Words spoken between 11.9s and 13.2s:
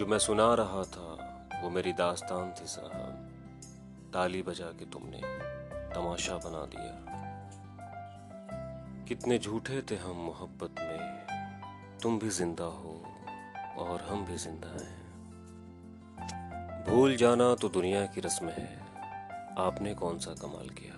तुम भी ज़िंदा हो